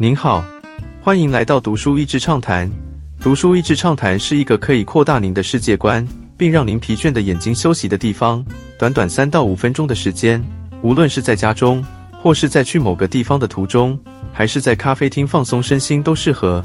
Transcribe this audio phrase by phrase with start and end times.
[0.00, 0.44] 您好，
[1.02, 2.70] 欢迎来到读书益智畅谈。
[3.20, 8.46] 读书益智畅谈是一个可以扩大您的世界观，并让您疲倦的眼睛休息的地方。
[8.78, 10.40] 短短三到五分钟的时间，
[10.82, 13.98] 无论是在家中，或是在去某个地方的途中，
[14.32, 16.62] 还是在咖啡厅放松身心，都适合。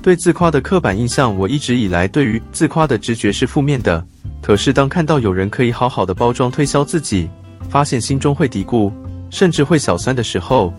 [0.00, 4.02] 对自夸的刻板印象，我一直以来对于自夸的直觉是负面的。
[4.40, 7.28] 可是当看到有人可以好好的包装推销自己，
[7.68, 8.90] 发现心中会嘀咕，
[9.28, 10.72] 甚至会小酸的时候，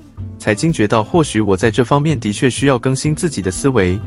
[0.43, 3.97] 才惊觉到，或许我在这方面的确需要更新自己的思维，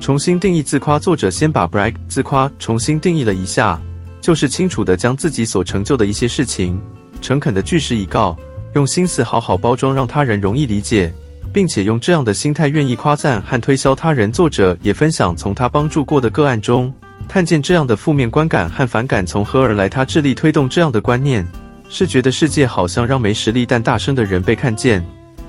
[0.00, 0.98] 重新定义自夸。
[0.98, 3.80] 作者先把 brag 自夸重新定义了一下，
[4.20, 6.76] 就是清楚的将自己所成就的一些事情，
[7.20, 8.36] 诚恳的据实以告，
[8.74, 11.14] 用心思好好包装，让他人容易理解，
[11.52, 14.32] 并且用这样的心态愿意夸赞和推销他人。
[14.32, 16.92] 作者也分享从他帮助过的个案中，
[17.28, 19.88] 看见这样的负面观感和反感从何而来。
[19.88, 21.46] 他致力推动这样的观念，
[21.88, 25.00] 是觉得世界好像让没实力但大声的人被看见。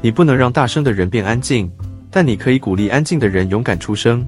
[0.02, 1.70] 你不能让大声的人变安静，
[2.10, 4.26] 但你可以鼓励安静的人勇敢出声。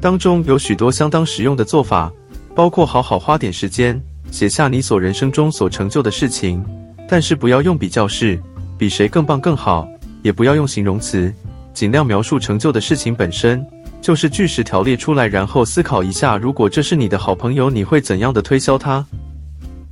[0.00, 2.12] 当中有许多相当实用的做法，
[2.54, 6.62] 包括好好花点时间写下你所人生中所成就的事情，
[7.08, 8.38] 但是不要用比较式，
[8.76, 9.88] 比谁更棒更好，
[10.22, 11.32] 也不要用形容词，
[11.72, 13.64] 尽量描述成就的事情本身，
[14.02, 19.04] 就是据实条列出来，然后思考一下，如果这是你的好朋友，你会怎样的推销他？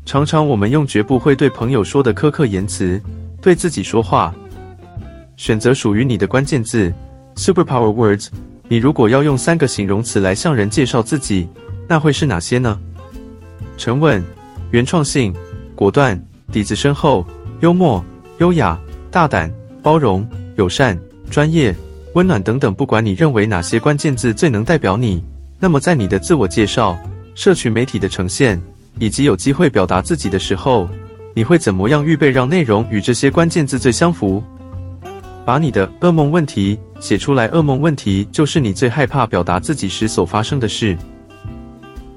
[0.05, 3.01] 常常我们用绝不会对朋友说的苛刻言辞，
[3.41, 4.35] 对自己说话。
[5.37, 6.93] 选择属于你的关键字
[7.37, 8.29] ，superpower words。
[8.69, 11.49] 你如果要用三个形容词来向人介绍自己，
[11.89, 12.79] 那会是哪些呢？
[13.77, 14.23] 沉稳、
[14.71, 15.35] 原创性、
[15.75, 16.21] 果断、
[16.53, 17.27] 底子深厚、
[17.61, 18.03] 幽默、
[18.39, 18.79] 优雅、
[19.11, 20.27] 大胆、包容、
[20.57, 20.99] 友善、
[21.31, 21.75] 专业、
[22.15, 22.73] 温暖等等。
[22.73, 25.23] 不管你认为哪些关键字最能代表你，
[25.59, 26.97] 那么在你的自我介绍、
[27.35, 28.61] 社群媒体的呈现，
[28.99, 30.89] 以及有机会表达自己的时候，
[31.35, 34.43] 你会怎么样预备，让内容与这些关键字最相符？
[35.45, 37.49] 把你的噩梦问题写出来。
[37.51, 40.97] 噩梦问题就是你最害怕表达自己时所发生的事。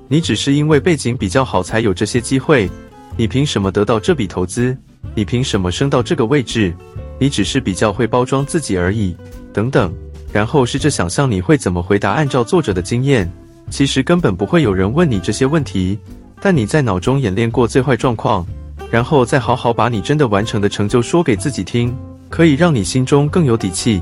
[0.07, 2.69] 你只是因为背景比较好才有这些机会。
[3.17, 4.77] 你凭什么得到这笔投资？
[5.15, 6.73] 你凭什么升到这个位置？
[7.19, 9.15] 你只是比较会包装自己而已。
[9.51, 9.93] 等等。
[10.31, 12.11] 然后试着想象你会怎么回答。
[12.11, 13.29] 按照作者的经验，
[13.69, 15.97] 其实根本不会有人问你这些问题。
[16.39, 18.45] 但你在脑中演练过最坏状况，
[18.91, 21.95] 然后再好好把你真的完成的成就说给自己听。
[22.29, 24.01] 可以让你心中更有底气。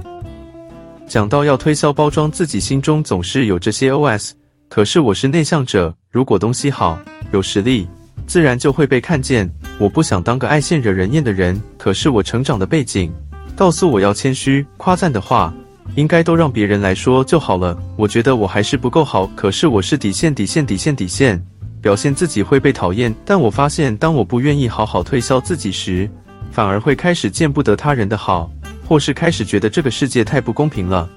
[1.08, 4.31] 讲到要推销包装自己，心中总是有这些 OS。
[4.68, 7.00] 可是我是内向者，如果东西好，
[7.31, 7.88] 有实力，
[8.25, 9.50] 自然就会被看见。
[9.80, 11.62] 我不想当个爱现惹人厌的人。
[11.78, 13.13] 可是我成长的背景
[13.56, 15.53] 告诉我要谦虚，夸赞的话
[15.96, 17.78] 应该都让别人来说就好了。
[17.96, 19.28] 我觉得我还是不够好。
[19.36, 21.42] 可是我是底线，底线，底线，底线。
[21.80, 26.09] 表现自己会被讨厌，但我发现，当我不愿意好好推销自己时，
[26.55, 28.49] 反而会开始见不得他人的好，
[28.88, 31.09] 或是开始觉得这个世界太不公平了。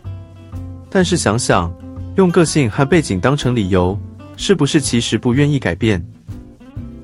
[0.90, 1.72] 但是想想，
[2.16, 3.96] 用个性和背景当成理由，
[4.36, 6.04] 是不是其实不愿意改变？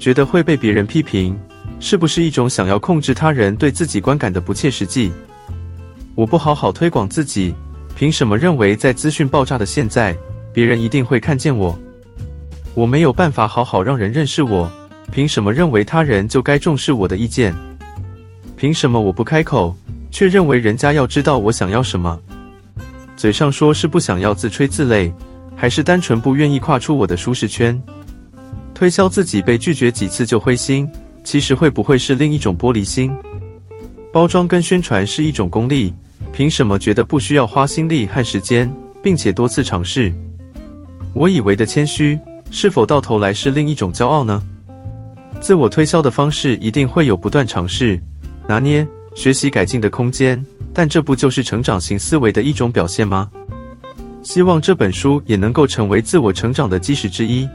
[0.00, 1.38] 觉得会被别人批评，
[1.78, 5.12] 是不是一种想要控制他人对自己观感的不切实际？
[6.16, 7.54] 我不好好推广自己，
[7.94, 10.12] 凭什么认为在资讯爆炸的现在，
[10.52, 11.78] 别人一定会看见我？
[12.74, 14.68] 我没有办法好好让人认识我，
[15.12, 17.54] 凭什么认为他人就该重视我的意见？
[18.64, 19.76] 凭什么我不开口，
[20.10, 22.18] 却认为人家要知道我想要什么？
[23.14, 25.12] 嘴上说是不想要自吹自擂，
[25.54, 27.78] 还是单纯不愿意跨出我的舒适圈？
[28.72, 30.90] 推销自己被拒绝几次就灰心，
[31.22, 33.14] 其实会不会是另一种玻璃心？
[34.10, 35.92] 包装跟宣传是一种功利，
[36.32, 40.10] 凭什么觉得不需要花心力和时间，并且多次尝试？
[41.12, 42.18] 我以为的谦虚，
[42.50, 44.42] 是否到头来是另一种骄傲呢？
[45.38, 48.00] 自我推销的方式一定会有不断尝试。
[48.46, 53.30] 拿捏、学习、改进的空间，但这不就是成长型思维的一种表现吗？
[54.22, 57.48] 希望这本书也能够成为自我成长的基石之一。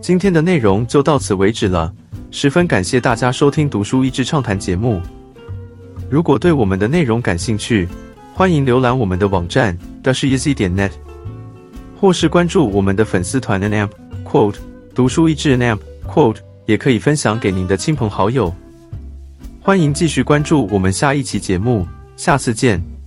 [0.00, 1.92] 今天的内容就到此为止了，
[2.30, 5.00] 十分感谢大家收听《读书益智畅谈》节目。
[6.10, 7.86] 如果对我们的内容感兴趣，
[8.32, 10.92] 欢迎浏览我们的网站 d a s h e a s y 点 net，
[12.00, 13.90] 或是关注我们的粉丝团 Namp
[14.24, 14.56] Quote
[14.94, 18.54] 读书益智 Namp Quote，也可以分享给您的亲朋好友。
[19.60, 22.97] 欢迎继续关注我们下一期节目，下次见。